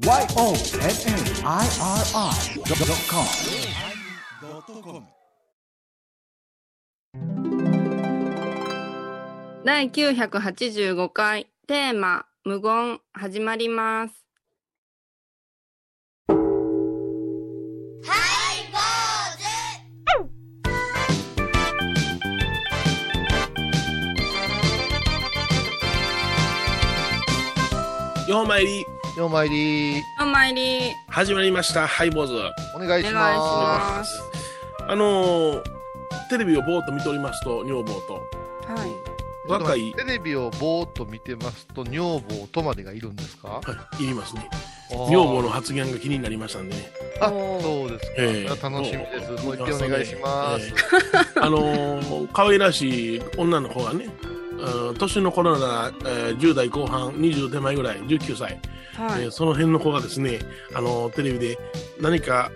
[0.00, 0.30] YONNIRI.com
[9.62, 14.14] 第985回テーマ無言始まります。
[28.26, 28.84] ようまいり
[29.20, 30.02] ようまいり。
[30.18, 30.80] お参り。
[31.08, 31.86] 始まりました。
[31.86, 32.34] ハイボーズ。
[32.74, 33.20] お願いしお願いしま
[33.98, 34.18] ます。
[34.88, 35.62] あのー
[36.30, 38.14] テレビをぼーっと見ておりますと女房と。
[38.14, 38.88] はい。
[39.46, 39.92] す若い。
[39.92, 43.48] テレビをぼーっと見てますと女房とまでがいるんですか？
[43.48, 43.62] は
[44.00, 44.48] いいりますね。
[44.90, 46.74] 女房の発言が気になりましたんで。
[46.74, 48.48] ねあそうですか、ええ。
[48.48, 49.30] 楽しみです。
[49.32, 50.72] もうもう一回お願いします、え
[51.36, 51.40] え。
[51.42, 54.08] あのー可愛らしい女の子がね
[54.88, 58.58] うん年の頃なら、えー10代後半20手前ぐらい19歳、
[58.96, 59.22] はい。
[59.24, 60.38] えーその辺の子がですね、
[60.74, 61.58] あのーテレビで
[62.00, 62.50] 何か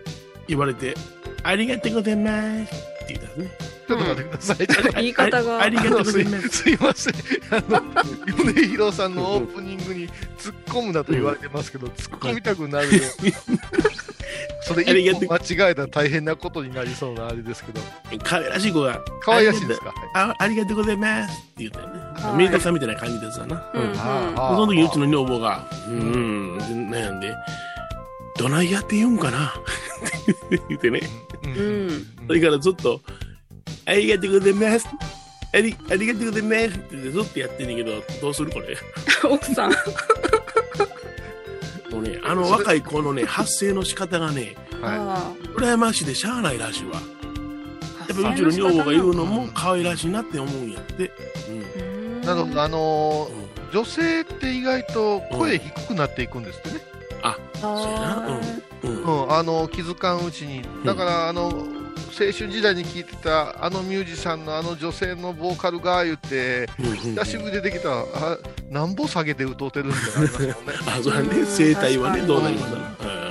[0.46, 0.94] 言われて
[1.42, 2.74] 「ありがとうございます」
[3.04, 3.74] って言ったんですね。
[3.86, 4.56] ちょっと待ってください、
[4.96, 5.58] 言い方が。
[5.58, 7.14] あありがとうございあのますいません。
[7.50, 7.82] あの
[8.44, 10.08] 米広さんのオープニングに
[10.38, 13.02] 突っ込むなと言われてますけど、突っ込みたくなるよ
[14.66, 15.36] それ一歩間
[15.68, 17.80] 違えたら大変なことになりそうなあれですけど。
[18.24, 19.92] 可愛らしい子が可愛らしいですか？
[20.14, 21.32] あありがとうございます。
[21.32, 22.00] って言ったよね。
[22.14, 22.36] はい。
[22.36, 23.70] メイドさんみたいな感じですわな。
[23.74, 23.82] うん。
[23.82, 23.90] うん。
[23.98, 26.58] あその時うちの女房が、うん、うん、
[26.90, 27.34] 悩んで、
[28.38, 29.48] どないやって言うんかな。
[29.48, 29.52] っ
[30.48, 31.00] て言ってね。
[31.44, 31.50] うん。
[31.50, 32.06] うん。
[32.26, 33.00] それからずっと、
[33.86, 34.88] ありがとうございます。
[35.52, 36.78] ありありがとうございます。
[36.78, 38.76] ってずっとやってんねんけど、どうするこれ？
[39.28, 39.72] 奥さん。
[41.94, 47.00] もうね、あの若い子のね、 発声の仕方がね、はあ羨ましいでしゃあないらしいわ。
[48.00, 51.12] あやっぱうちの女房が言うのも可愛らしいなって思うんやって。
[51.48, 51.54] うん。
[51.56, 56.80] うんいなるほどあのーうん女性って意外と声低くなっていくんですってね、
[57.22, 58.40] あ、そうやな。
[58.84, 58.90] うん。
[58.90, 59.24] うん。
[59.24, 61.66] うん、あの気づかんうちに、だから、あの
[62.08, 68.38] 青春時代に聴いてたあのミュージシャンのあの女性のボーカルが言って、久しぶり出てきたら、あ
[68.70, 70.54] なんぼ下げて歌うてるんだありますもんね。
[70.86, 71.28] あ、そうだね。
[71.38, 72.78] うん声帯はね、どうなりますか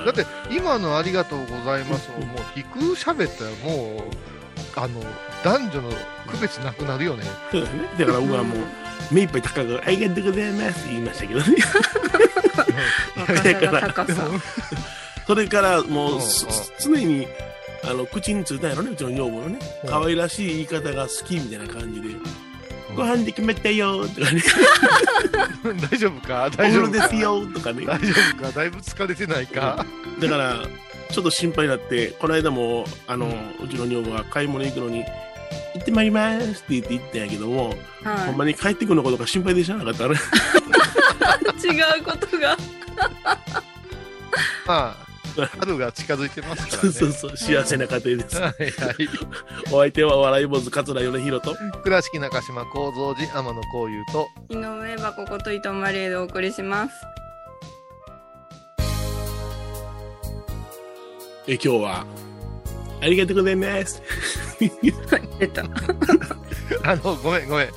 [0.04, 4.24] だって、今のありがとうございますを、もう低く喋ったら、もう、
[4.76, 5.00] あの
[5.42, 5.90] 男女の
[6.30, 7.24] 区別なくなるよね。
[7.50, 7.88] そうだね。
[7.98, 8.58] だから僕はもう、
[9.10, 11.46] 目いっぱい高く、ありがとうございますって言いましたけどね。
[13.16, 14.28] 若さが高さ。
[15.26, 16.20] それからもう
[16.80, 17.26] 常に、
[17.88, 19.58] あの、口についたんやろね、うちの女房のね。
[19.84, 22.08] うん可愛らしい言い方が好きみたいな感じで、
[22.96, 24.30] ご飯できまったよとか？
[24.32, 24.42] ね、
[25.90, 26.44] 大丈夫か？
[26.46, 27.86] お大風呂です丈夫かよとかね。
[27.86, 28.06] 大丈
[28.36, 28.50] 夫か？
[28.52, 29.84] だいぶ疲れてないか、
[30.20, 30.64] だから、
[31.10, 33.28] ちょっと心配になって、この間も、あの、
[33.62, 35.04] うちの女房が買い物行くのに、
[35.74, 37.74] 行ってまいりますって言って行ったんやけども、
[38.04, 40.14] ほんまはに帰ってくるのことが心配でしゃあなかったね。
[40.14, 40.16] い。
[41.66, 42.56] 違うことが。
[44.66, 44.96] まあ、
[45.42, 47.14] 春が近づいてますから そうね。
[47.14, 48.40] そうそう、幸せな家庭です。
[48.40, 49.08] はいはい。
[49.72, 56.94] お相手は笑い坊主桂米宏と、倉敷中島幸三寺天野幸雄と、井上箱こと伊藤マリエでお送りします。
[61.46, 62.06] え今日は、
[63.02, 64.02] ありがとうございます。
[65.38, 65.62] 出た。
[66.82, 67.68] あの、ごめんごめん。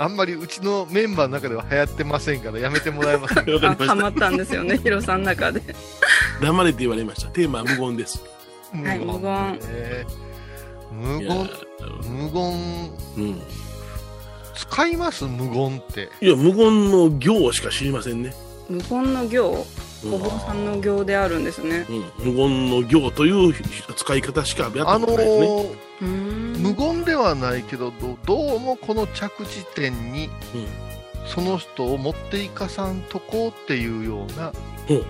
[0.00, 3.76] あんまりうちのメンバーの中では流行ってませんから、やめてもらえませんか？
[3.78, 3.84] あ。
[3.84, 5.60] ハマったんですよね、 ヒロさんの中で。
[6.40, 7.28] 黙れって言われました。
[7.28, 8.22] テーマは無言です。
[8.72, 10.06] はい無言ね
[10.90, 11.50] 無いや言、
[12.08, 13.42] 無言、うん。
[14.54, 15.24] 使います？
[15.24, 16.08] 無言って。
[16.22, 18.34] いや、無言の行しか知りませんね。
[18.70, 19.66] 無言の行、
[20.02, 21.84] うんお坊さんの行であるんですね。
[21.90, 23.54] うん、無言の行という
[23.96, 25.46] 使い方しかやったないですね。
[25.46, 30.32] ー、うーん無言ではないけど、どどうもこの着地点に、うん。
[31.26, 34.52] その人を持っていかさんとこうっていうような
[34.88, 35.04] うん。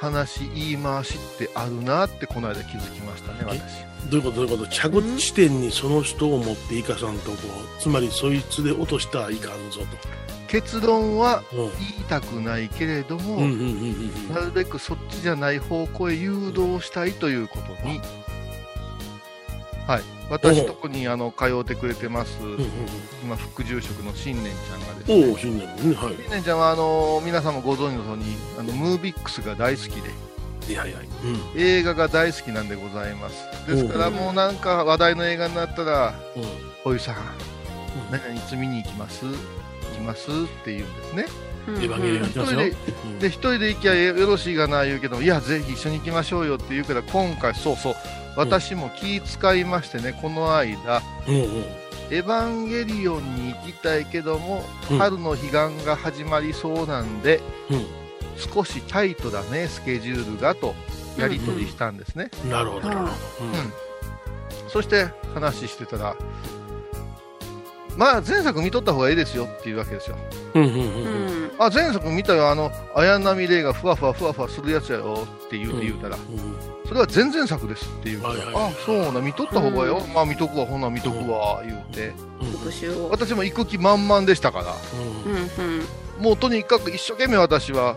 [0.00, 3.84] 話、言い回しってあるなってこの間気づきましたね、私。
[4.08, 4.36] どういうこと？
[4.36, 4.70] どういうこと？
[4.70, 7.36] 着地点にその人を持っていかさんとこ
[7.78, 9.80] う、つまりそいつで落としたらいかんぞ
[10.46, 11.42] 結論は。
[11.52, 11.70] 言い
[12.08, 13.40] たくないけれども、
[14.32, 18.00] なるべくそっちじゃない方向へ誘導したいということに、
[19.86, 22.52] はい、私とこにあの通うてくれてます、うん。
[22.54, 22.66] うん
[23.22, 25.96] 今、副住職の新年ちゃんがですね、新年ね。
[25.96, 26.14] はい。
[26.14, 30.10] 新年ちゃんはあの皆さんもご存知のようにあのムービックスが大好きで
[30.70, 30.98] いやいや。
[30.98, 31.60] うん。
[31.60, 36.42] 映画が大好きなんでございますですからもうなんか話題の映画になったらうん。
[36.84, 37.16] 「おゆさん
[38.10, 39.24] 何々いつ見に行きます？
[39.24, 39.32] 行
[39.94, 40.32] きます?」っ
[40.64, 41.26] て言うんですね
[41.68, 42.60] うんエヴァンゲリオンやってますよ。
[43.18, 47.94] で一人で行きゃよろしいがな言うけどいやぜひ一緒に行きましょうよって言うから今回そうそう
[48.38, 51.64] 私も気使いましてねこの間うんうん。
[52.10, 57.40] 「エヴァンゲリオンに行きたいけども、うん春の彼岸が始まりそうなんで、
[57.70, 57.86] うん
[58.54, 60.72] 少しタイトだね、スケジュールがと
[61.18, 62.30] やり取りしたんですね。
[62.48, 62.88] なるほど。
[62.88, 63.72] なるほどうん
[64.68, 66.14] そして話してたら、
[67.96, 70.16] まあ前作見とった方がいいですよっていうわけですよ。
[70.54, 71.50] うんうんうんううんん。
[71.58, 76.16] あ、前作見たよ、あの、綾波レイがふわふわふわふわするやつやよって言うて言うたら、
[76.88, 78.72] それは前々作ですって言うから、はいはいはい。
[78.72, 80.14] あ、そうな、見とった方がよ、うん。
[80.14, 83.10] まあ見とくわ、ほな見とくわ、言うて、復習を。
[83.10, 85.64] 私も行く気満々でしたから、うん。
[85.64, 86.24] うん。
[86.24, 87.94] もうとにかく一生懸命私は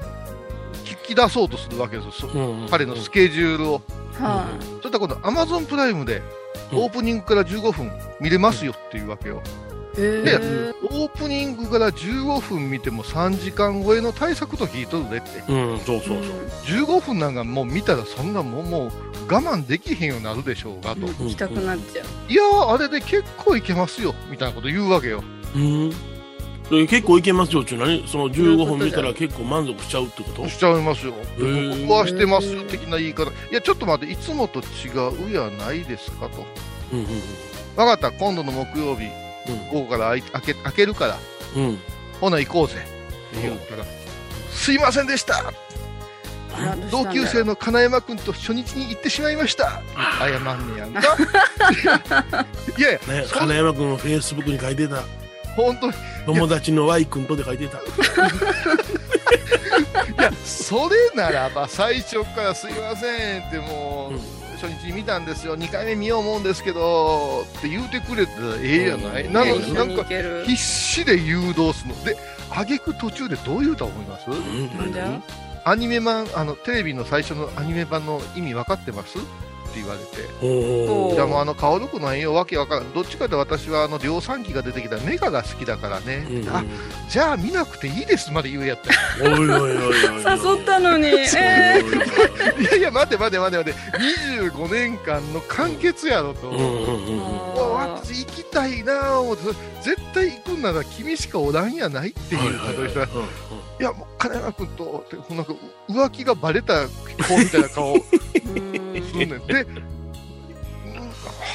[0.83, 2.29] 聞き出そうとするわけですよ、
[2.69, 3.81] 彼のスケジュールを。
[4.19, 4.45] は
[4.81, 6.21] そしたら今度、アマゾンプライムで、
[6.73, 6.77] うん。
[6.79, 7.89] オープニングから15分
[8.19, 9.41] 見れますよっていうわけよ。
[9.95, 10.73] でえ。
[10.83, 15.43] オープニングから15分見ても3時間超えの対策と聞いとるでって。
[15.51, 16.85] うん、そうそうそう。
[16.85, 18.91] 15分なんかもう見たらそんなもんもう
[19.29, 21.07] 我慢できへんようになるでしょうがと。
[21.07, 22.31] うん行きたくなっちゃう。
[22.31, 25.23] いやー、あれで結構いけますよ、みたいなこと言うわけよ。
[25.55, 25.93] うん。
[26.73, 28.07] え結構いけますよって何？
[28.07, 30.47] その15分見たら結構満足しちゃうってこと？
[30.47, 31.13] しちゃいますよ。
[31.37, 33.29] 僕はしてますよ、的な言い方。
[33.29, 34.63] いや、ちょっと待って、いつもと違
[35.29, 36.45] うやないですかと。
[36.93, 37.07] うんうん
[37.75, 39.07] わかった、今度の木曜日、
[39.71, 41.17] 午後から開け開けるから、
[41.55, 41.63] うん。
[41.63, 41.79] うん。
[42.19, 42.75] ほな行こうぜ。
[42.75, 43.85] って言ったら、
[44.51, 45.53] すいませんでした
[46.91, 49.81] 同級生の金山君と初日に行ってしまいました
[50.19, 51.17] 謝んねやんか
[52.77, 55.03] いやいやね、そ金山君のフェイスブックに書いてた。
[55.55, 55.93] 本当に
[56.25, 57.77] 友達の Y 君とで書いてた。
[57.77, 57.81] い
[60.21, 65.57] やそれならば最初からすいませんってもう、うん初日に見たんですよ。
[65.57, 69.33] 2回目見よう思うんですけどって言うてくれたらええやない、うん。
[69.33, 70.03] なのになんか。
[70.03, 72.03] 必死で誘導するの。
[72.03, 72.17] で
[72.51, 75.23] 挙句途中でどう言うと思います、うん、
[75.63, 79.17] アニメ版あのテレビの最初のアニメ版の意味分かってます？
[79.71, 81.15] って言われて。
[81.15, 82.93] じゃあもうあの顔力の栄養わけわからん。
[82.93, 86.63] どっちかで私はあの量産機が出てきたメガが好きだからね、うんあ
[87.09, 88.91] じゃあ見なくていいですまで言うやった。
[89.23, 90.55] おいおいおいおいおい。
[90.55, 91.07] 誘ったのに。
[91.07, 91.83] え
[92.57, 93.73] おいやいや待て待て待て待て。
[94.51, 97.17] 25年間の完結やろと、うんうんうんうん。
[97.17, 99.43] もう私行きたいなあ思って。
[99.81, 102.99] 絶対行くんなら君しかおらんやないっていうことをした。
[103.01, 103.09] ら、い
[103.79, 105.53] やもう金山君となんか
[105.89, 107.95] 浮気がバレた子みたいな顔。
[107.95, 108.80] ー
[109.11, 109.83] するねんで、うん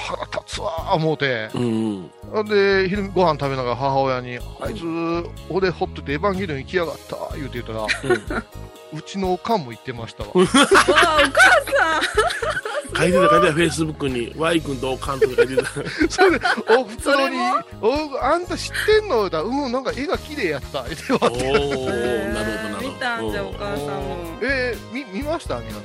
[0.08, 1.50] 腹立つわー思うて。
[1.54, 1.64] うんう
[2.02, 2.10] ん
[2.44, 4.82] で、昼ご飯食べながら母親に、あいつ、
[5.48, 7.86] 俺ほっといてエヴァンゲリオン行きやがった、言うて言ったら、
[8.92, 10.30] うちのおかんも言ってましたわ。
[10.34, 11.22] お母さん。
[12.96, 15.64] 書いてた書いてたフェイスブックに Y 君とおかんとか書いてた。
[16.10, 17.44] それで、おふくそれろにも、
[17.80, 19.16] おあんた知ってんの？
[19.18, 21.48] 言うたら、うん、なんか絵が綺麗やった、言っておわって。
[21.48, 22.88] おなるほどなるほど。
[22.88, 24.16] 見たんじゃ、お母さんも。
[24.42, 25.60] えー、み見ました？
[25.60, 25.82] 皆さん。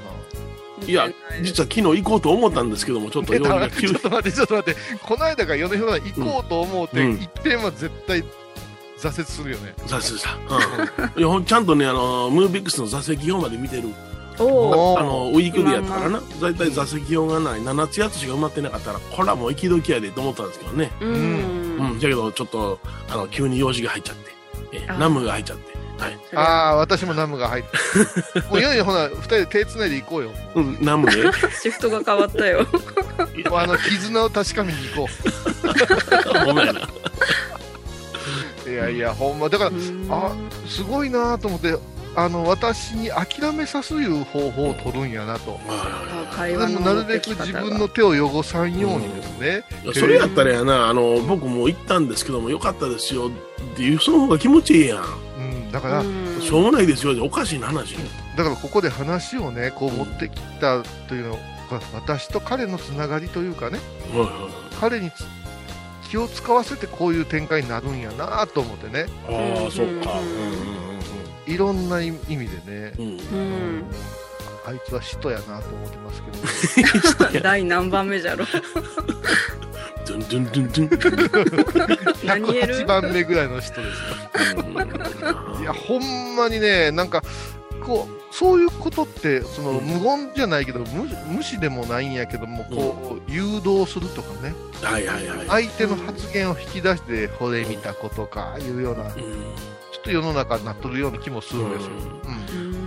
[0.88, 1.10] いや、
[1.42, 8.24] 実は昨日行こうと思ったんですけども、ちょっとえ用事が急にちょっと待って、ちょっと待って、この間から米広さん行こうと思うて、うんいっぺんは絶対
[8.98, 9.74] 挫折するよね。
[9.88, 10.36] 挫折した。
[10.36, 11.46] うんいや。
[11.46, 13.90] ちゃんとね、あの、ムービックスの座席表まで見てる。
[14.38, 16.22] あの、ウィークリーやったからな。
[16.42, 17.62] だいたい座席表がない。
[17.62, 20.92] 7つ8つしか埋まってなかったら、これはもう行き時やでと思ったんですけどね。
[21.02, 21.06] う。
[21.06, 22.00] うんん。
[22.00, 22.80] だけど、ちょっと、
[23.10, 24.32] あの、急に用事が入っちゃって。
[24.74, 25.71] えナムが入っちゃって。
[26.02, 26.20] はい。
[26.36, 28.40] ああ、私もナムが入って。
[28.50, 30.32] もういよいよほな、二人で手つないで行こうよ。
[30.56, 31.32] うん、ナムね。
[31.62, 32.62] シフトが変わったよ。
[32.62, 35.10] も うあの、絆を確かめに行こ
[36.46, 36.82] ごめんな。
[38.66, 38.70] う。
[38.70, 39.72] いやいや、ほんま、だから、
[40.10, 41.76] あうすごいなと思って、
[42.16, 45.60] あの、私に諦めさすいう方法を取るんやなと。
[46.82, 49.64] なるべく自分の手を汚さんようにですね。
[49.84, 53.30] いいやそれやったらやな、あの、僕も行ったんですけども、よかったですよ
[53.74, 55.04] っていう、その方が気持ちいいやん。
[55.72, 57.96] うん、だから、うんしょうもないですよ、おかしいな話。
[58.36, 61.40] だからここで話をね、こう持ってきたというのが、
[61.94, 63.80] 私と彼のつながりというかね、
[64.80, 65.26] 彼につ
[66.10, 69.64] 気を使わせてこういう展開になるんやなと思ってね、はい。
[69.64, 70.20] ああ、そっか。
[71.48, 73.40] いろんな意味でね、うんうんうんうん。
[73.40, 73.86] うん。
[74.66, 76.24] あいつは使徒やなと思ってます
[77.18, 78.46] けど、ね、 第何番目じゃろ。
[80.06, 82.28] ドゥンドゥンドゥンドゥン。
[82.28, 84.62] 何言える？108番目ぐらいの人ですよ。
[85.62, 87.24] いや、ほんまにね、なんか、
[87.86, 95.48] こう、そういうことって、その、うん無言じゃないけど、無無視でもないんやけども、こう、誘導するとかね、はいはいはい。
[95.48, 99.06] 相手の発言を引き出して、ほれ見たことか、いうような、
[100.02, 101.92] っと世の中になっとるような気もするんですよ。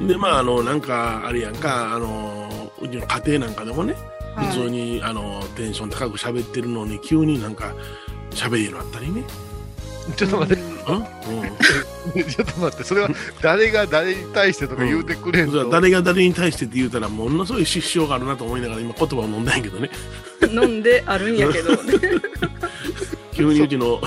[0.01, 0.07] うん。
[0.09, 3.95] でまああのなんかあれやんかあのうちの家庭なんかでもね
[4.35, 4.47] はい。
[4.49, 7.75] 普通に、あのテンション高く喋ってるのに急になんか
[8.31, 9.25] 喋りのあったりね、
[10.17, 10.97] ちょっと待って、うん。
[10.97, 19.91] うん、 ちょっと待って、それは誰が誰に対してとか言うてくれんと、誰が誰に対してって言うたらものすごい失笑があるなと思いながら今言葉を飲んだんやけどね。
[20.51, 21.71] 飲んであるんやけど。
[23.33, 24.01] 急にうちの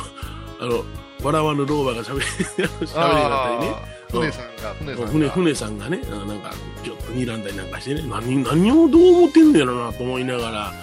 [0.60, 0.84] あの
[1.24, 2.26] 笑わぬ老婆が喋り
[2.86, 3.98] 喋りになったりね。
[4.10, 5.08] 船さんが、船さんが。
[5.12, 10.74] 船船さんがね、なんか、ちょっと睨んだりなんかしてね、何何をどう思ってんのやろなと思いながら、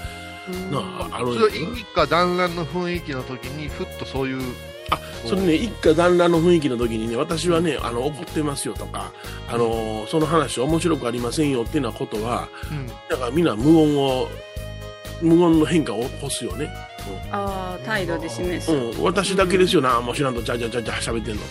[0.70, 4.42] なああそれは一家団らんの雰囲気の時に、ふっとそういう。
[4.90, 9.12] あそれね、一家団らんの雰囲気の時にね、私はね、あの怒ってますよとか、
[9.48, 14.28] あのその話面白くありませんよっていうようなことは、うん、だからみんな無言を、
[15.22, 16.68] 無言の変化を起こすよね。
[17.30, 18.72] ああ、態度で示す。
[18.72, 21.42] うん、私だけですよな、もう知らんと、じゃじゃじゃじゃ喋ってんの。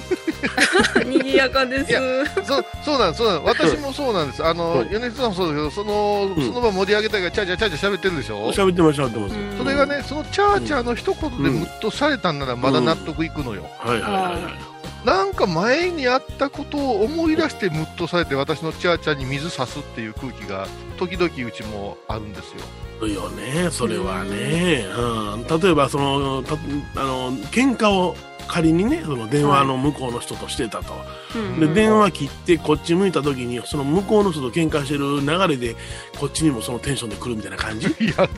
[1.05, 1.93] 賑やかですい。
[1.93, 2.01] や
[2.43, 9.36] そうそうなんです、そうなんです私もそうなんです、あのうん米津さんもそうだけど、そのうんその場盛り上げたいから、チャーチャーチャーチャー喋ってるでしょ、喋ってます、喋ってます。
[9.36, 14.74] うんそれがね、そのチャーチャーの一言でムッとされたんなら、まだ納得いくのよ、はいはいはいはい。
[15.05, 20.67] なんか前にあったことを思い出して、ムッとされて、私のチャーチャーに水差すっていう空気が、
[20.98, 22.62] 時々うちもあるんですよ。
[23.03, 24.86] そうよね、それはね。
[24.98, 26.53] うん、例えば、その、た
[26.95, 28.15] あの、喧嘩を
[28.48, 30.93] 仮にね、その電話の向こうの人としてたと。
[31.36, 35.75] うんで、電話切ってこっち向いた時に、その向こうの人と喧嘩してる流れで、
[36.17, 37.88] こっちにもそのテンションで来るみたいな感じ？
[37.88, 38.29] いや、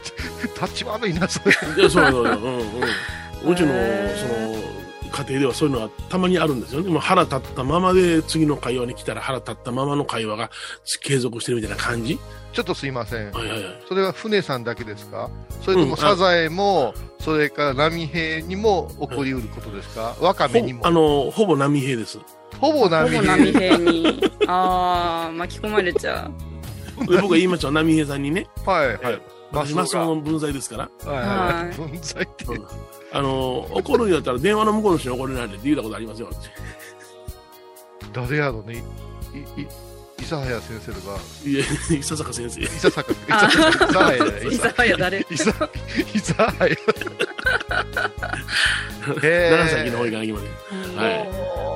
[0.60, 1.51] 立ち悪いな、それ。
[1.51, 2.31] いや、そうそうそう、うん
[3.45, 3.51] うん。
[3.51, 3.67] うちの、
[4.15, 4.75] その、
[5.15, 6.89] 家庭ではそういうのはたまにあるんですよね。
[6.89, 10.51] もう腹立ったままで次の会話に来たら腹立ったままの会話が
[11.01, 12.19] 継続してるみたいな感じ
[12.51, 13.31] ちょっとすいません。
[13.31, 13.84] はいはいはい。
[13.88, 15.29] それは船さんだけですか？
[15.62, 20.15] それともサザエも、それから波平にも起こりうることですか？
[20.22, 20.88] ワカメにもほ。
[20.88, 22.19] あの、ほぼ波平です。
[22.60, 23.22] ほぼほ波平。
[23.22, 24.22] ぼ波平に。
[24.48, 26.29] ああ、巻き込まれちゃ
[27.00, 27.05] う。
[27.07, 28.98] で僕が言いました波平さんにね、はいはい。
[28.98, 29.19] 私
[29.55, 31.75] マスオの分際ですから、はい。
[31.75, 32.45] 分際って。
[32.45, 32.65] うん
[33.15, 36.29] あの、怒るんやったら電話の向こうの人に怒れないでって言うたことありますよ。
[38.12, 38.83] 誰やろね。
[39.33, 39.67] い、い、い、
[40.17, 42.59] 諫早先生とか、いや、伊佐坂先生。
[42.59, 45.50] 伊佐坂、伊あ佐早伊沢や誰伊佐、
[46.13, 46.75] 伊佐早。
[49.05, 50.97] 長崎 の方行かなきゃいけません。
[50.97, 51.29] はい。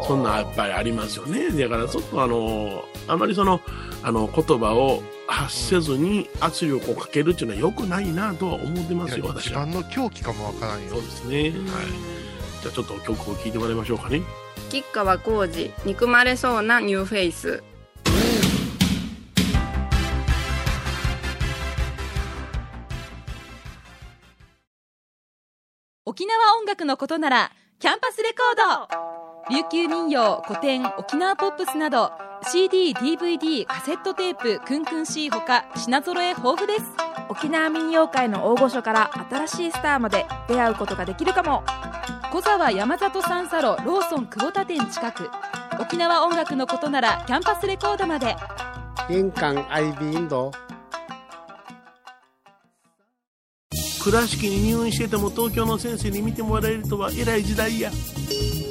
[0.07, 1.51] そんなんやっぱりありますよね。
[1.51, 3.61] だからちょっとあの、あまりその、
[4.03, 9.59] あの、言葉を発せずに圧力をかけるっていうのは良くないなとは思ってますよ、一私は。
[9.65, 11.01] 番の狂気かもわからんよそう。
[11.01, 11.41] ですね。
[11.41, 11.51] はい。
[12.61, 14.21] じゃあちょっと曲を聴いてもらいましょうかね。
[14.69, 17.63] 吉川浩司憎まれそうなニューフェイス
[26.05, 32.11] 沖縄音楽のことならキャンパスレコード琉球民謡古典沖縄ポップスなど
[32.47, 36.83] CD、DVD、カセットテープクンクン C ほか品揃え豊富です。
[37.27, 41.63] 沖縄民謡界の大御所から新しいスターまで出会うことができるかも。
[42.31, 45.29] 小沢山里三佐路ローソン久保田店近く。
[45.79, 48.35] 沖縄音楽のことならキャンパスレコードまで。
[49.09, 50.51] 印港 IB 印度
[54.03, 57.91] 倉敷に入院してても東京の先生に見てもらえるとは偉い時代や。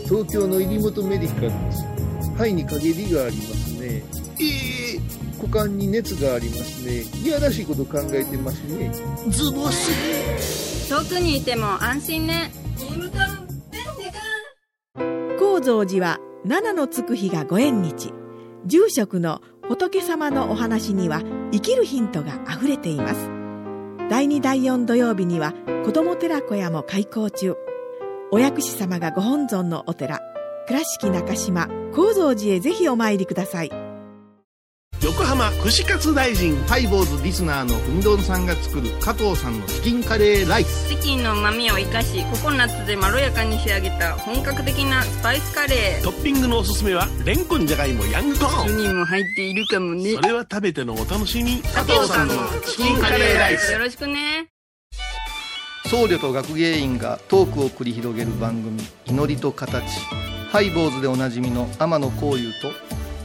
[0.08, 1.97] 東京の入本メディカルです
[2.38, 4.04] 肺に陰りがありますね。
[4.40, 5.00] ええ
[5.42, 7.02] 股間に熱がありますね。
[7.22, 8.92] いやらしいこと考えてますね。
[9.28, 10.88] ズボス。
[10.88, 12.52] 遠くにいても安心ね。
[15.38, 18.12] 高蔵寺は七のつく日がご縁日。
[18.66, 23.30] 住職の仏様のお話には生きるヒントがあふれています。
[24.08, 25.54] 第2第4土曜日には
[25.84, 27.56] 子ども寺小屋も開校中。
[28.30, 30.20] お薬師様がご本尊のお寺
[30.68, 33.70] 倉敷中島・高蔵寺へぜひお参りください。
[35.02, 36.56] 横浜串カツ大臣。
[36.66, 40.90] ハイボーズリスナーのうみどんさんが作る加藤さんのチキンカレーライス。
[40.90, 46.04] チキンの旨味を生かしココナッツでまろやかに仕上げた本格的なスパイスカレー。
[46.04, 48.78] トッピングのおすすめは、レンコンじゃがいもヤングコーン。
[48.78, 50.12] 人も入っているかもね。
[50.16, 51.62] それは食べてのお楽しみ。
[51.62, 52.34] 加藤さんの
[52.66, 53.72] チキンカレーライス。
[53.72, 54.50] よろしくね。
[55.86, 59.82] 僧侶と学芸員がトークを繰り広げる番組「祈りと形」
[60.50, 62.72] ハイボーズでおなじみの天野幸雄と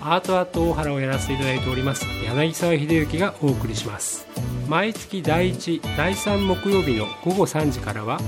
[0.02, 4.28] アートアート大原をやらせていただいております柳沢秀幸がお送りします
[4.68, 8.20] 毎月第1第3木曜日の午後3時からは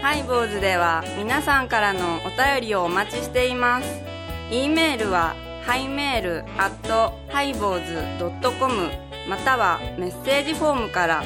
[0.00, 4.00] ハイボーズでは皆さんからのお便りをお待ちしています。
[4.50, 8.90] e メールはハイメールアットハイボーズドットコム
[9.28, 11.24] またはメッセージフォームから。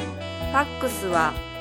[0.49, 1.35] ファックスは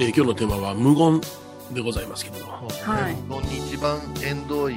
[0.00, 1.20] えー今日のテーマは無言
[1.72, 2.52] でございますけども。
[2.82, 4.74] はい日本に一番縁遠い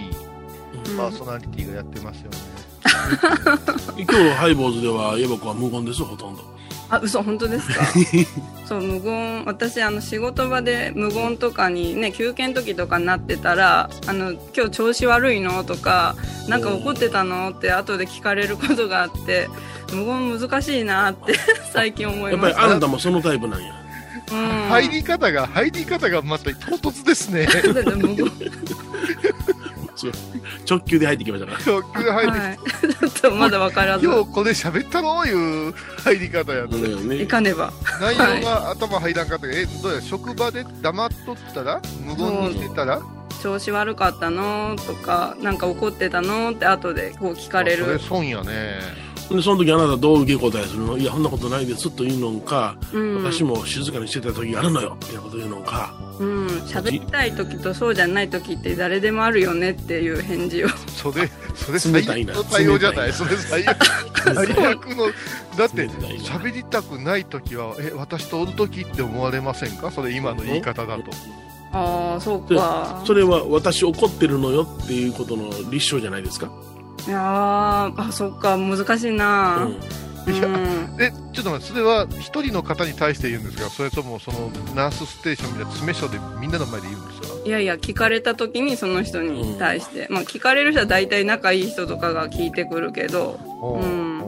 [0.98, 2.38] パーソナリティがやってますよね。
[4.04, 6.44] 今日のハイボーズでは、エボコは無言です、ほとんど。
[6.90, 7.86] あ嘘本当ですか？
[8.68, 16.16] そう無言私あの仕事場で無言とかにね休憩の時とかになってたら「あの今日調子悪いの?」とか
[16.48, 19.50] 「なんか怒ってたの?」って後で聞かれることがあって
[19.92, 21.34] 無言難しいなって
[21.72, 23.83] 最近思いやっぱりあなたもそのタイプなんや。
[24.34, 24.70] うん。
[24.70, 27.48] 入り方が、入り方がまた唐突ですね。
[30.70, 31.66] 直球で入ってきましたから。
[31.66, 32.58] 直球入ってはい。
[32.58, 34.06] ちょっとまだ分からず。
[34.06, 35.74] 今日これ喋ったろいう
[36.04, 36.76] 入り方やった。
[36.76, 37.16] ね。
[37.22, 37.72] いかねば。
[38.02, 39.48] 内容が頭入らんかった。
[39.48, 41.82] けど、え、どうや、職場で黙っとったら？
[42.02, 43.02] 無言にしてたら？
[43.42, 44.76] 調子悪かったの？
[44.76, 46.52] とかなんか怒ってたの？
[46.52, 48.80] って後でこう聞かれそれる損やね。
[49.36, 50.98] で、その時あなたどう受け答えするの？
[50.98, 53.24] いや、そんなことないですというのか、うん。
[53.24, 55.94] 私も静かにしてた時あるのよ、みたいなこと言うのか。
[56.20, 56.48] うん。
[56.68, 60.70] 喋りたい時とそうじゃない時って誰でもあるよねっていう返事を。
[60.70, 62.34] それ、それ冷たいな。
[62.36, 63.08] 最悪の対応じゃない？
[63.08, 63.86] 冷それ最悪。
[64.24, 65.06] 最悪の、
[65.58, 66.24] だって冷たいな。
[66.24, 69.90] 喋りたくない時は、え、私とおる時って思われませんか？
[69.92, 71.04] それ今の言い方だと。
[71.76, 76.52] ああそうでかそれは私怒ってるのよっていうことの立証じゃないですか？
[77.08, 79.68] いやーあそっか難しいな。
[80.26, 80.34] うん。
[80.34, 81.02] いやうん。
[81.02, 87.28] え、ちょっと待って、それは一人の方に対して言うんですかそれともそのナースステーションみたいな詰め所でみんなの前で言うんですか？
[87.46, 93.38] いやいや聞かれた時にその人に対して、まあ聞かれる人は大体仲いい人とかが聞いてくるけど。
[93.62, 94.20] うん。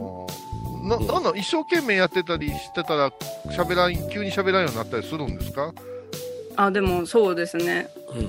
[0.86, 3.10] な、なんなん一生懸命やってたりしてたら、
[3.46, 5.72] 喋らん、急に喋らんようになったりするんですか？
[6.56, 7.88] あでもそうですね。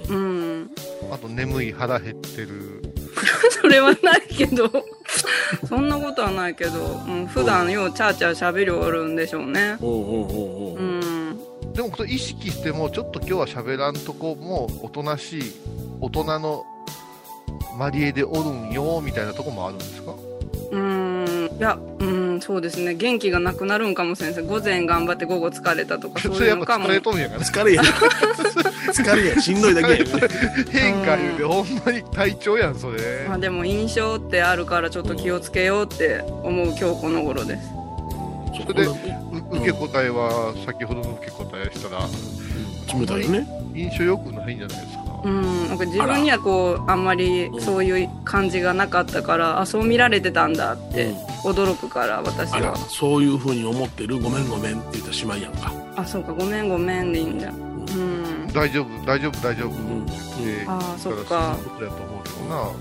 [0.10, 0.16] うん。
[0.16, 0.20] う
[0.64, 0.72] ん。
[1.12, 2.87] あと眠い、腹減ってる。
[3.62, 4.70] それはないけど。
[5.68, 9.78] そんなことはないけど、うん、普段ようチャーチャー喋りおるんでしょうね。
[9.82, 11.38] おうん。
[11.74, 15.42] でも、意識しても、ちょっと今日は喋らんとこも、おとなしい、
[16.02, 16.66] 大人の
[17.78, 20.12] マリエでおるんよ、みたいなとこもあるんですか？
[20.12, 20.27] うん
[21.58, 27.42] いやうんそうですね元気がなくなるんかもしれないです午前頑張って午後疲れたとか そうそれやっぱいうのかも疲れとるんやから。
[27.42, 27.82] 疲れや。
[28.94, 29.42] 疲れや。
[29.42, 29.98] しんどいだけや。
[30.72, 33.26] 変化言うて、ほんまに体調やん、それ。
[33.28, 37.78] まあでも印象ってあるからちょっと気をつけようって思う今日この頃です
[38.66, 38.96] それで、う
[39.52, 42.08] 受け答えは、先ほどの受け答えしたら、
[43.00, 43.48] 冷たいよね。
[43.74, 45.07] 印象良くないんじゃないですか。
[45.28, 51.14] うんなんか自分にはこうあんまりそういう感じがなかったからあそう見られてたんだって
[51.44, 54.20] 驚くから私あらは、そういうふうに思ってる。
[54.20, 55.74] ごめんごめんって言ったらしまいやんか。
[55.98, 59.70] あそうかごめんごめんでいいんだうん大丈夫、大丈夫、大丈夫。
[59.70, 60.06] うん
[60.40, 62.56] えーああそっだからそういうことやと思うけどな。
[62.56, 62.72] は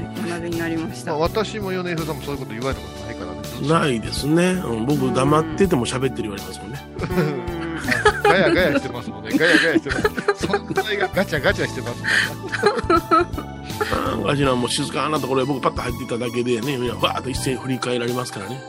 [0.00, 3.68] い学びになりました、まあ、私も米広さんもそういうこと言われたことないからね。
[3.68, 4.50] ないですね。
[4.52, 6.86] うん僕黙ってても喋ってる言われますもんね。
[7.00, 7.56] うん
[8.22, 9.15] ガヤガヤしてますもんね。
[9.38, 10.46] ガヤガヤしてます。
[10.46, 12.02] 存在がガチャガチャしてます。
[12.34, 14.24] もんね。
[14.24, 18.32] わしらも静かなところへ僕パッと入っていただけでね、みんなわーっと一斉に振り返られます。
[18.32, 18.60] からね。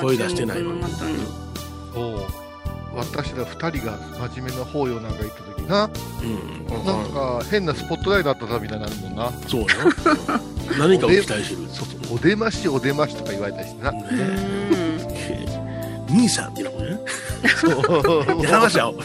[0.00, 1.26] 声出してないのに注目の的に
[1.94, 2.26] おう
[2.94, 3.98] 私ら二人が
[4.30, 5.90] 真面目な法要なんか行った時な、
[6.22, 6.84] うん。
[6.84, 9.30] なんか変なスポットライトあったぞみたいになるもんな。
[9.48, 9.68] そうよ。
[10.78, 11.68] 何かを期待してる。
[11.68, 13.92] そうそう、お出ましお出ましとか言われたりしてな。
[13.92, 14.04] ね
[16.08, 16.98] うん兄さんっていうのもね。
[17.48, 18.42] そう。
[18.44, 19.02] やらましょう。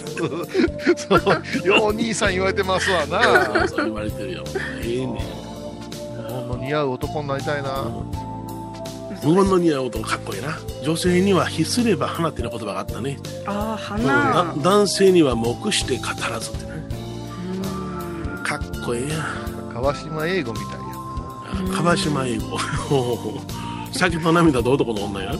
[0.97, 1.67] そう。
[1.67, 3.67] よう兄さん言われてますわな。
[3.67, 4.43] そう言われてるよ。
[4.81, 5.19] ええね
[6.27, 7.85] ほんの似合う男になりたいな。
[9.23, 10.57] 無言の似合う男かっこいいな。
[10.83, 13.17] 女性には必すれば花っていう言葉があったね。
[13.45, 16.71] ああだ花男性には黙して語らずってね。
[18.37, 19.25] うんかっこええや
[19.73, 21.73] 川島英語みたいやん。
[21.73, 22.59] 川島英語。
[23.91, 25.35] 酒と涙と男の女や。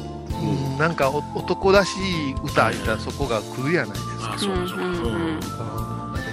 [0.46, 0.52] な。
[0.52, 4.34] うん、なんかお男らしい歌言ったらそこが来るやないですか。
[4.34, 4.84] あ、そうかそうか。
[4.84, 4.96] う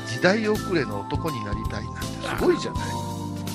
[0.08, 2.82] 時代遅れの男になりたいなんてすごいじゃない。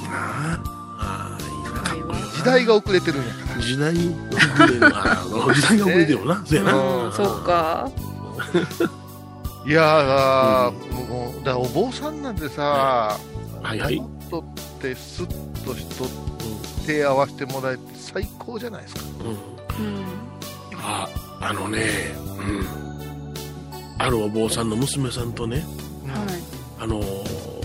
[0.10, 0.60] あ
[1.00, 1.72] あ、いいな。
[1.82, 3.62] かっこいいな時代が遅れてるんやから。
[3.62, 6.43] 時代遅れの、あの時代が遅れてるよな。
[6.46, 7.91] そうやそっか
[9.65, 10.72] いやー、
[11.10, 13.17] もう、だお坊さんなんてさ、
[13.62, 14.02] はいはい。
[14.30, 14.43] とっ
[14.80, 15.28] てスッ
[15.65, 16.06] としと
[16.86, 19.02] 手合わせてもらえて最高じゃないですか。
[19.26, 19.57] うん。
[19.80, 20.06] うん
[20.80, 21.10] あ、
[21.42, 21.86] あのね、
[22.40, 22.68] うん。
[23.98, 25.66] あるお坊さんの娘さんとね、はい
[26.80, 27.02] あの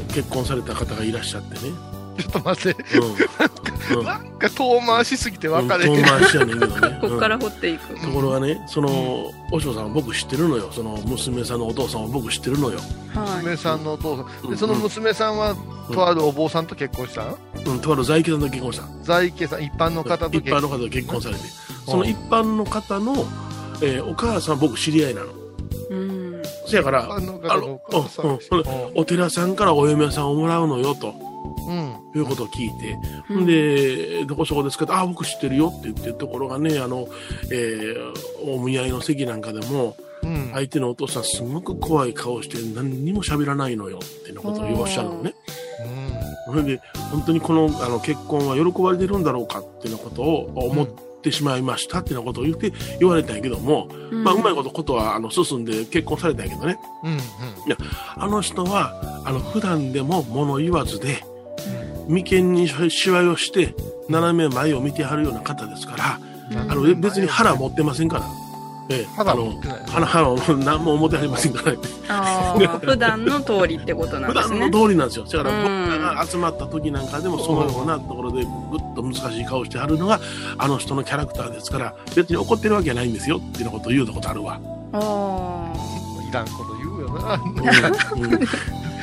[0.09, 1.72] 結婚された方がいらっしゃってね。
[2.18, 3.96] ちょっと待って、うん。
[3.98, 4.05] うん。
[4.05, 5.96] なんか遠回しすぎて分かれへん。
[5.96, 6.98] 遠回しやねんけどね。
[7.01, 10.70] こっから掘っていく、うんところがね、その、お嬢さんは僕知ってるのよ。
[10.72, 12.79] その娘さんのお父さんは僕知ってるのよ。
[13.14, 14.27] はい娘さんのお父さん。
[14.44, 15.57] うんで、その娘さんは、
[15.92, 18.85] とあるお坊さんと結婚したのうん、とある在家さんと結婚した。
[19.03, 21.40] 在家さん、一般の方と結婚一般の方と結婚されて。
[21.87, 23.14] その一般の方の、
[23.83, 25.27] えーお母さんは僕知り合いなの。
[25.90, 26.42] うん。
[26.66, 27.81] せやから、あの
[28.95, 31.14] お寺さんからお嫁さんをもらうのよ、と。
[31.68, 31.97] うん。
[32.14, 32.97] いうことを聞いて、
[33.29, 37.09] ほんで、どこそこですけど、あ、僕知ってるよって言ってるところがね、あの、
[37.51, 40.51] えーお見合いの席なんかでも、うん。
[40.53, 45.35] 相手のお父さんすごく怖い顔して何にも喋らないのよってなことをおっしゃるのね。
[46.47, 50.88] それで、本当にこのあの結婚は喜ばれてるんだろうかっていうようなことを思っ
[51.22, 56.78] てしまいましたっていうようなことを言って言われたんやけども、うんまあうまいことことはあの進んで結婚されたんやけどね。
[57.02, 57.12] うん。
[57.12, 57.18] うん。
[57.18, 57.20] い
[57.68, 57.76] や、
[58.16, 61.24] あの人は、あの、普段でも物言わずで、
[62.08, 63.74] 眉間にしわをして、
[64.08, 66.20] 斜め前を見てはるような方ですから、
[66.68, 68.41] あの、別に腹持ってませんから。
[68.88, 71.77] ええ、腹あの持ってない腹、腹を何も思ってはりませんから、
[72.09, 74.71] ああ、普段の通りってことなん普段ですね。
[74.71, 75.25] の通りなんですよ。
[75.25, 80.21] だからうん僕らが集まった時なんかでもそのようなところでぐっと難しい顔してはるのが
[80.59, 84.61] あの人のキャラクターですから別に怒ってるわけじゃないんですよっていうようなことを言うたことあるわ。
[84.92, 85.73] あ
[86.29, 87.35] いらんこと言うよな。
[87.35, 88.51] うんだか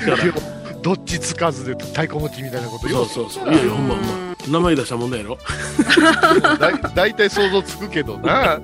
[0.08, 0.34] ら
[0.82, 3.54] どっちつかずで太鼓持ちみたいなこと言そううそうそう。
[3.54, 4.29] いやいやほんまほんま。
[4.48, 5.38] 名前出したもんだやろ。
[6.60, 8.56] だい大体想像つくけどな。
[8.56, 8.64] うん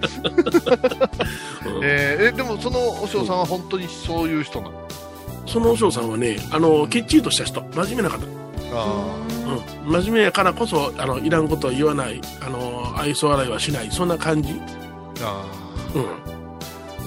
[1.83, 4.87] えーえ、でもそのお嬢さんは本当にそういう人なの？
[5.45, 8.17] そのお嬢さんはね、あの、きっちりとした人、真面目な方。
[8.73, 9.15] あ
[9.85, 14.49] うん、真面目やからこそ、あの、いらんことは言わない、あの、愛想笑いはしない、そんな感じ。
[14.53, 14.59] ー
[15.21, 15.43] あ
[15.93, 16.01] うん。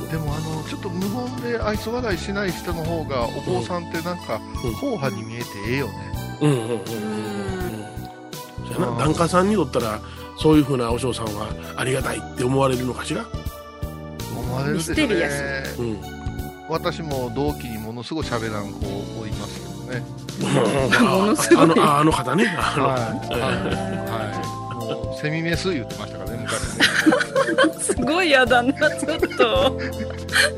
[0.04, 0.10] ー。
[0.12, 1.00] でもあの、ちょっと無
[1.42, 5.92] 言で愛想笑いしない人の方が、お坊さんってなんか、うん硬派に見えてええよね。
[6.42, 6.78] うんうんうんうん
[8.68, 8.74] うん。
[8.76, 10.00] そうやな、檀家さんにとったら、
[10.38, 13.24] そういうふうなお嬢さんはありがたいって思われるのかしら？
[14.36, 15.98] 思われるでしょうねミステリアスうん。
[16.68, 18.86] 私も同期にものすごい喋らん子
[19.20, 20.04] おりますけどね。
[21.18, 22.46] ものすごいあの、ああの方ね。
[22.56, 23.26] あのはい。
[23.26, 23.40] 方ね
[24.10, 24.74] はい。
[24.76, 26.27] もう、セミメス言ってましたから。
[27.80, 29.78] すごい嫌だな、ちょっと。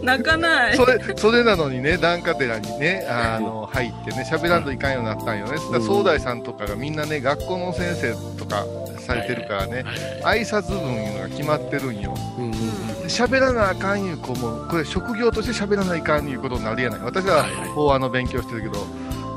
[0.03, 0.77] 泣かない。
[0.77, 5.53] それ、それなのにね、檀家寺にね、あの、入ってね、喋らんといかんようになったんよね。
[5.53, 8.65] だから総大さんとかがみんなね、学校の先生とか
[8.99, 9.85] されてるからね、
[10.23, 12.15] 挨拶文いうのが決まってるんよ。
[12.39, 12.53] うんうん
[13.11, 17.01] 喋らなあかんいう子も、これ職業として喋らないかんいうことになるやない。
[17.01, 18.87] 私は法案の勉強してるけど、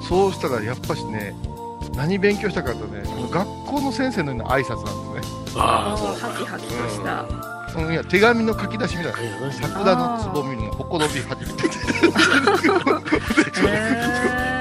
[0.08, 1.34] そうしたらやっぱしね、
[1.96, 5.43] 何勉強したかとね、学校の先生のような挨拶なんですね。
[5.56, 7.26] ああ、そうハキハキとした。
[7.76, 9.52] うん、いや手紙の書き出しみたいな。
[9.52, 11.70] 桜のつぼみのほころび始めて。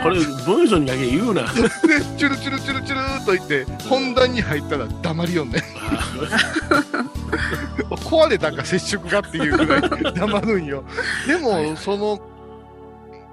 [0.02, 1.42] これ、文章にだけ言うな。
[1.42, 1.48] で、
[2.18, 5.62] チュルチュルチュルチュルと言って、本題に入ったら黙りよんね。
[7.90, 9.80] 壊れたんか接触がっていうぐらい
[10.14, 10.82] 黙るんよ。
[11.26, 12.20] でも、その、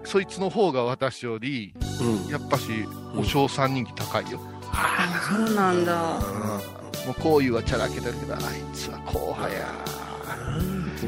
[0.04, 2.32] そいつの方が私より、うん。
[2.32, 4.40] やっぱし、お賞3人気高いよ。
[5.28, 6.20] そうなんだ。
[7.10, 8.42] もうこういうはチャラけてるけど、あい
[8.72, 9.68] つは硬派や。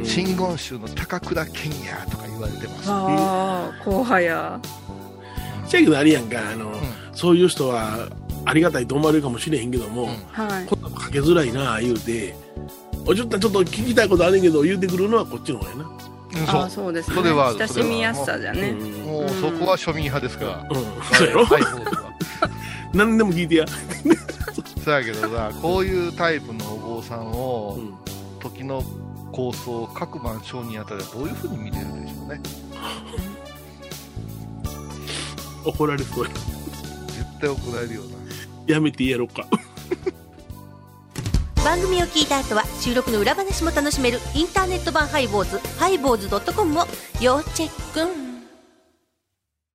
[0.03, 2.89] 真言宗の高倉健やとか言われてます。
[2.89, 4.59] ああ、後輩や。
[5.67, 6.71] せやけどあれやんか、あの、
[7.13, 8.07] そういう人は
[8.45, 10.65] ありがたいと思われるかもしれへんけども、うんはい。
[10.67, 12.33] 言葉かけづらいな、言うて、
[13.05, 15.83] おちょっとちょっと聞きたいことあるんやけど、言うてくるのはこっちの方やな。
[15.83, 16.01] うん
[16.47, 17.15] ああ、そそうですね。
[17.17, 18.69] それは親しみやすさじゃね。
[18.71, 19.03] うん。
[19.03, 19.05] う。
[19.05, 20.67] もうそこは庶民派ですから。
[20.67, 21.03] うん。
[21.13, 21.45] そうやろ？
[22.93, 23.65] 何でも聞いてや。
[24.83, 28.83] そうやけどさ、こういうタイプのお坊さんを、うん時の
[29.31, 32.41] 構想、各番章にあたりはどういうふうに見てるでしょうね。
[35.63, 36.31] 怒られそうや。
[36.31, 36.43] 絶
[37.39, 38.11] 対怒られるような。
[38.73, 39.45] やめてやろうか。
[41.63, 46.87] 番組を聞いた後は収録の裏話も楽しめるインターネット版ハイボーズハイボーズドットコムを
[47.21, 48.11] 要チェック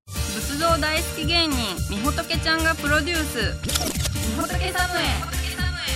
[0.08, 1.56] 仏像大好き芸人、
[1.88, 4.05] みほとけちゃんがプロデュース。
[4.36, 5.04] みほとけサムへ。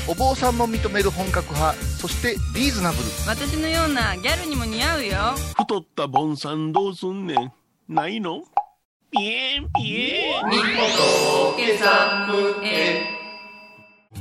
[0.09, 3.05] お坊さんも認める本格派、そしてリーズナブル。
[3.27, 5.19] 私のようなギャルにも似合うよ。
[5.59, 7.53] 太ったボンさんどうすんねん。
[7.89, 8.43] ないの？
[9.11, 10.45] ピエンピエン。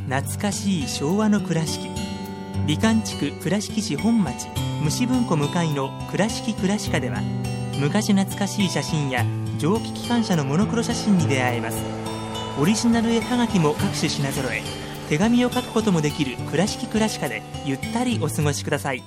[0.09, 1.87] 懐かしい昭和の倉敷
[2.65, 4.47] 美観地区倉敷市本町
[4.83, 7.21] 虫文庫向かいの「倉敷倉歯科」では
[7.79, 9.25] 昔懐かしい写真や
[9.57, 11.77] 蒸気機関車のモノクロ写真に出会えます
[12.59, 14.61] オリジナル絵はがきも各種品揃え
[15.07, 19.03] 手紙を書くこともできる「倉敷倉歯科」でゆったりお過ごしください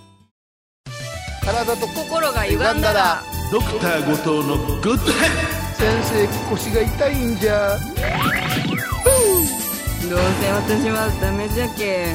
[1.45, 7.77] 体と心が歪んだら、ドクター後藤のグッドヘッ先生、腰が痛いんじゃ。
[10.09, 12.15] どうせ私はダメじゃけ。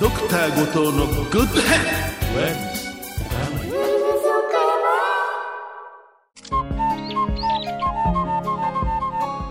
[0.00, 1.76] ドクター後藤のグッドヘ
[2.70, 2.73] ッ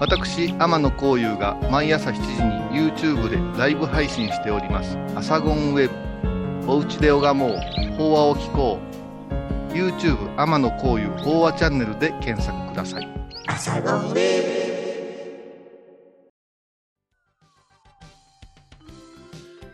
[0.03, 5.95] 私天野幸雄が毎朝7時に YouTube でライブ配信しております「アサゴンウェブ」
[6.69, 7.57] 「おうちで拝もう。
[7.97, 8.79] 法話を聞こ
[9.71, 13.07] う」YouTube 天野幸雄法話チャンネルで検索ください。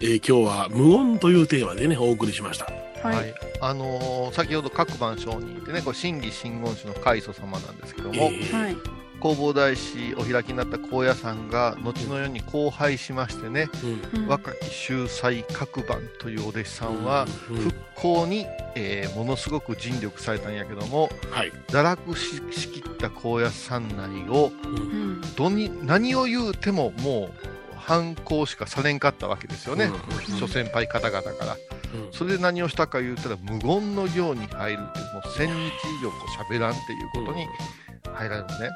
[0.01, 2.65] えー今日は無言というテーマでね、お送りしました。
[3.01, 13.69] はい、あのー先ほど各番承認でね、これ、真偽真言宗の開祖様なんですけども、はい弘法大師お開きになった高野山が後のように荒廃しましてね、
[14.15, 14.27] うん。
[14.27, 21.10] 若き秀才各番というお弟子さんはうん復興に、えーものすごく尽力されたんやけども、
[21.67, 24.51] 堕落ししきった高野山内を、
[25.36, 29.91] どに何を言うてももう反抗しかされんかったわけですよね、
[30.39, 31.58] 諸先輩方々から。
[32.12, 35.51] それで何をしたか言うたら無言の行に入るっていうもう1000日
[35.99, 36.17] 以上こ
[36.49, 37.47] う喋らんっていうことに
[38.13, 38.69] 入られるのね。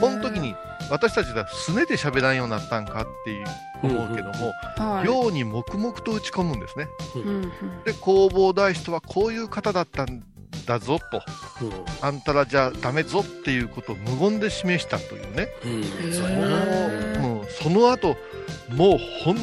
[0.00, 0.54] この時に
[0.90, 3.46] 私たちがすねて喋らんようになったんかっていう
[3.82, 6.88] 思うけども、はい行に黙々と打ち込むんですね。
[7.16, 7.42] うん
[7.84, 10.22] で弘法大師とはこういう方だったん
[10.66, 11.22] だぞと、
[12.00, 15.48] あんたらじゃダメぞっていうことを無言で示したというね、
[17.20, 18.16] もうもうその後
[18.70, 19.36] もう本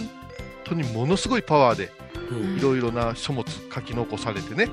[0.64, 1.92] 当にものすごいパワーで
[2.58, 4.70] いろいろな書物書き残されてね、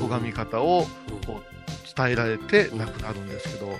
[0.00, 0.86] 拝み方を
[1.26, 3.72] こう伝えられて亡くなるんですけど、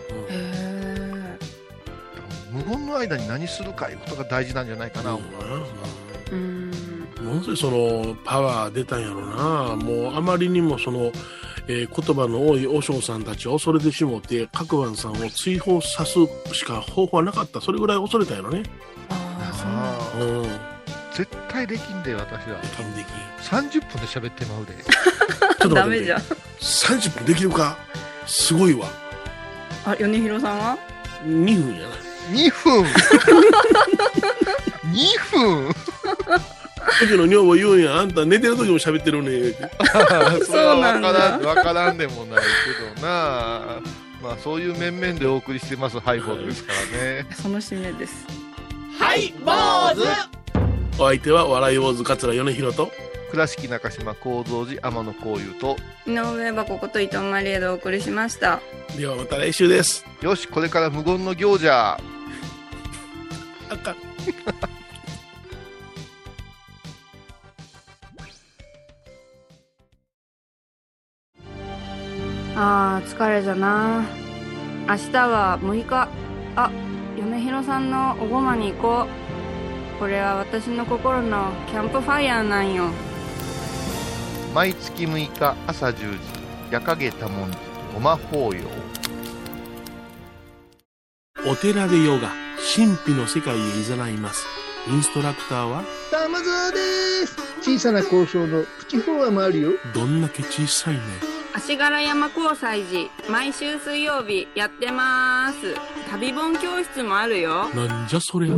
[2.51, 5.31] 無言の間に何するかいうことが大事なんじゃないかな、思う
[7.23, 9.03] ものすごいそのパワー出たん。
[9.03, 11.13] やろなもうあまりにもその、
[11.67, 13.25] えー言葉の多い和尚さん。
[13.25, 15.13] たちを恐れてしもって各番さん。
[15.13, 16.15] を追放さす
[16.55, 18.37] しか方法はなかったそれぐらい恐れたん。
[18.37, 18.63] やろね
[19.11, 20.68] ああうん
[21.19, 22.61] 絶対できんで私は。
[22.77, 23.07] 多分でき
[23.43, 24.73] 30分で喋ってまうで。
[24.75, 25.75] ちょっと待って。
[25.75, 26.21] ダメじゃん。
[26.21, 27.77] 30分できるか？
[28.25, 28.87] すごいわ。
[29.85, 30.79] あ米広さんは
[31.27, 31.95] ？2分やな。
[32.31, 32.85] 2分。
[34.95, 35.75] 2分。
[37.01, 37.99] 時の女房言うんや。
[37.99, 39.55] あんた寝てる時も喋ってるね。
[40.47, 42.45] それは分からん分からんでもない
[42.95, 43.81] けどな。
[44.23, 47.27] まあそういう面々でお送りしてますハイボールですからね。
[47.35, 48.25] その締めです。
[49.01, 49.53] はい坊
[50.01, 50.38] 主
[51.01, 52.91] お相手は笑い坊主桂米広と
[53.31, 55.77] 倉敷中島幸三寺天野幸雄と
[56.09, 58.61] 井上箱こと伊藤マリエでお送りしました。
[58.97, 60.05] ではまた来週です。
[60.23, 62.01] よしこれから無言の行者。
[63.71, 63.97] あかん。
[72.57, 74.05] あー疲れじゃな。
[74.89, 76.09] 明日は6日。
[76.57, 76.73] あ
[77.17, 79.28] 米広さんのおごまに行こう
[79.99, 82.91] これは私の心のキャンプファイヤーなんよ。
[84.55, 86.19] 毎月6日朝10時
[86.71, 87.57] 夜影多文字
[87.93, 88.61] ごま法要
[91.51, 92.31] お寺でヨガ
[92.75, 94.47] 神秘の世界へ誘います。
[94.89, 95.83] インストラクターは？
[96.11, 96.79] 玉沢で
[97.27, 97.37] す。
[97.61, 99.73] 小さな交渉のプチフォアもあるよ。
[99.95, 101.01] どんだけ小さいね。
[101.55, 105.75] 足柄山交際時毎週水曜日やってます。
[106.11, 107.69] 旅本教室もあるよ。
[107.71, 108.55] なんじゃそりゃ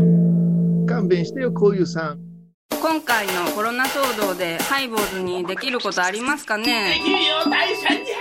[1.00, 2.18] 勘弁してよこういうさん。
[2.70, 6.94] 今回のコロナ騒動でハイボーズにできることありますかね？
[6.98, 8.12] できるよ大社じ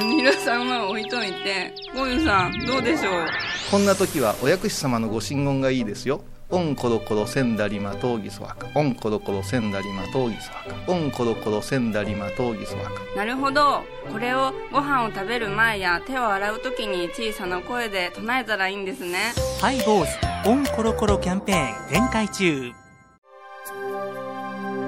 [0.00, 1.74] 米広さんは置いといて。
[1.94, 3.26] ゴユさんどうでしょう？
[3.70, 8.68] こんな時はお薬師様のご神言がいいですよオンコロコロセンダリマトウギソワカ。
[8.74, 10.92] オンコロコロセンダリマトウギソワカ。
[10.92, 12.90] オンコロコロセンダリマトウギソワカ。
[13.16, 13.82] なるほど。
[14.12, 19.32] これをご飯を食べる前や手を洗う時に小さな声で唱えたらいいんですね。
[19.62, 22.70] ハイボーズオンコロコロキャンペーン展開中。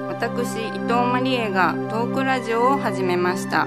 [0.07, 3.65] 私伊藤マリエがトークラジオを始めました。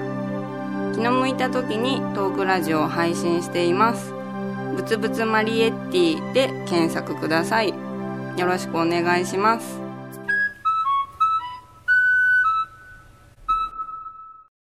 [0.93, 4.13] 気の向いた時にトークラジオを配信しています。
[4.75, 7.73] ぶつぶつマリエッティで検索ください
[8.39, 9.81] よろしくお願いします。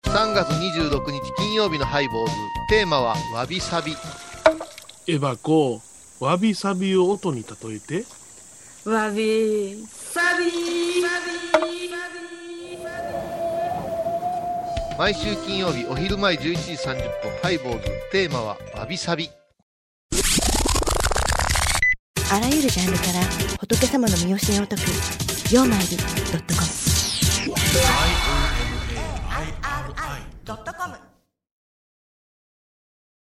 [0.05, 2.33] 3月26日金曜日のハイボーズ。
[2.69, 3.95] テーマはわびさび。
[5.07, 5.81] エバコ
[6.19, 8.05] わびさびを音に例えて。
[8.87, 11.01] わびさび。
[14.99, 17.89] 毎週金曜日お昼前11時30分ハイボーズ。
[18.11, 19.31] テーマはわびさび
[22.31, 23.21] あらゆるジャンルから
[23.59, 24.91] 仏様の身教えを解く
[25.53, 26.03] 「曜マイルド
[26.37, 26.67] ットコム」